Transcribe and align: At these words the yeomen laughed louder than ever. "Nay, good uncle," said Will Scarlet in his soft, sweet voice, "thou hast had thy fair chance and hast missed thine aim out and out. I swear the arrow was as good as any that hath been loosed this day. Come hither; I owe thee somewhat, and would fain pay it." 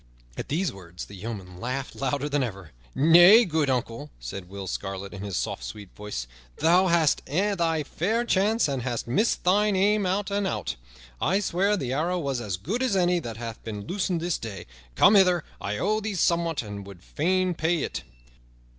At 0.35 0.47
these 0.49 0.73
words 0.73 1.05
the 1.05 1.13
yeomen 1.13 1.59
laughed 1.59 1.95
louder 1.95 2.27
than 2.27 2.41
ever. 2.41 2.71
"Nay, 2.95 3.45
good 3.45 3.69
uncle," 3.69 4.09
said 4.19 4.49
Will 4.49 4.65
Scarlet 4.65 5.13
in 5.13 5.21
his 5.21 5.37
soft, 5.37 5.63
sweet 5.63 5.91
voice, 5.95 6.25
"thou 6.57 6.87
hast 6.87 7.21
had 7.29 7.59
thy 7.59 7.83
fair 7.83 8.25
chance 8.25 8.67
and 8.67 8.81
hast 8.81 9.05
missed 9.07 9.43
thine 9.43 9.75
aim 9.75 10.07
out 10.07 10.31
and 10.31 10.47
out. 10.47 10.75
I 11.21 11.39
swear 11.39 11.77
the 11.77 11.93
arrow 11.93 12.17
was 12.17 12.41
as 12.41 12.57
good 12.57 12.81
as 12.81 12.95
any 12.95 13.19
that 13.19 13.37
hath 13.37 13.63
been 13.63 13.85
loosed 13.85 14.17
this 14.17 14.39
day. 14.39 14.65
Come 14.95 15.13
hither; 15.13 15.43
I 15.61 15.77
owe 15.77 15.99
thee 15.99 16.15
somewhat, 16.15 16.63
and 16.63 16.83
would 16.87 17.03
fain 17.03 17.53
pay 17.53 17.83
it." 17.83 18.01